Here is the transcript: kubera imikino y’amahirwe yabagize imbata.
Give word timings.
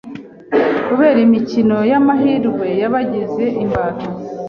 kubera 0.85 1.19
imikino 1.27 1.77
y’amahirwe 1.91 2.67
yabagize 2.81 3.45
imbata. 3.63 4.07